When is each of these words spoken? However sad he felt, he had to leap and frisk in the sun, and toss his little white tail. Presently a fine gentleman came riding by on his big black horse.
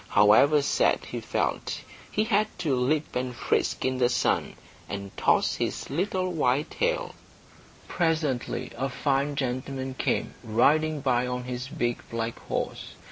However 0.09 0.63
sad 0.63 1.05
he 1.05 1.21
felt, 1.21 1.81
he 2.11 2.23
had 2.23 2.47
to 2.57 2.75
leap 2.75 3.15
and 3.15 3.35
frisk 3.35 3.85
in 3.85 3.99
the 3.99 4.09
sun, 4.09 4.55
and 4.89 5.15
toss 5.15 5.53
his 5.57 5.91
little 5.91 6.31
white 6.31 6.71
tail. 6.71 7.13
Presently 7.87 8.71
a 8.75 8.89
fine 8.89 9.35
gentleman 9.35 9.93
came 9.93 10.33
riding 10.43 11.01
by 11.01 11.27
on 11.27 11.43
his 11.43 11.67
big 11.67 12.01
black 12.09 12.39
horse. 12.47 12.95